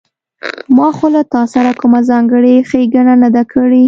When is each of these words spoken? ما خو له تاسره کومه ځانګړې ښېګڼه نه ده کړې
ما 0.77 0.87
خو 0.95 1.05
له 1.15 1.21
تاسره 1.35 1.71
کومه 1.79 1.99
ځانګړې 2.09 2.55
ښېګڼه 2.69 3.15
نه 3.23 3.29
ده 3.35 3.43
کړې 3.51 3.79